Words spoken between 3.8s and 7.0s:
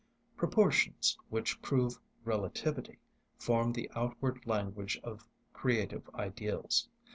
outward language of creative ideals.